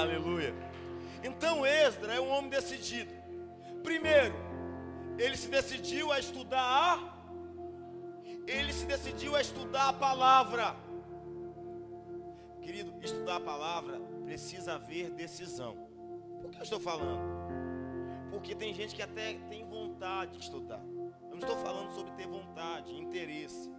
[0.00, 0.54] Aleluia.
[1.22, 3.12] Então Esdra é um homem decidido.
[3.82, 4.34] Primeiro,
[5.18, 7.18] ele se decidiu a estudar
[8.48, 10.74] ele se decidiu a estudar a palavra.
[12.62, 15.76] Querido, estudar a palavra precisa haver decisão.
[16.40, 17.20] Por que eu estou falando?
[18.30, 20.82] Porque tem gente que até tem vontade de estudar.
[21.24, 23.70] Eu não estou falando sobre ter vontade, interesse.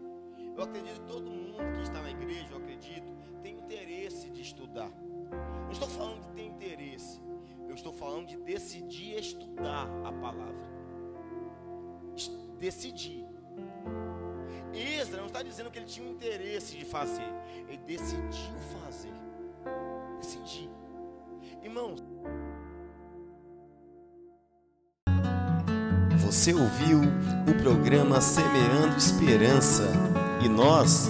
[0.56, 4.92] Eu acredito que todo mundo que está na igreja, eu acredito, tem interesse de estudar.
[5.32, 7.22] Não estou falando de ter interesse.
[7.68, 10.70] Eu estou falando de decidir estudar a palavra.
[12.60, 13.26] Decidir.
[14.74, 17.32] Esdra não está dizendo que ele tinha um interesse de fazer.
[17.68, 19.14] Ele decidiu fazer.
[20.20, 20.70] Decidir.
[21.64, 22.04] Irmãos.
[26.26, 27.02] Você ouviu
[27.48, 29.84] o programa Semeando Esperança
[30.44, 31.10] e nós